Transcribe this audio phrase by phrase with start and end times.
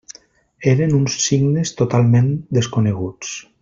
[0.71, 3.41] Eren uns signes totalment desconeguts.